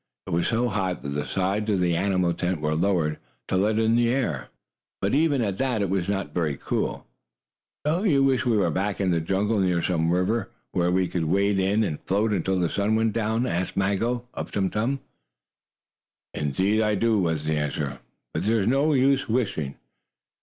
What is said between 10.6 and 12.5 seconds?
where we could wade in and float